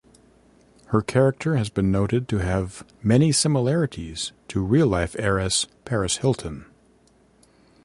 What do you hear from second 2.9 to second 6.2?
many similarities to real-life heiress Paris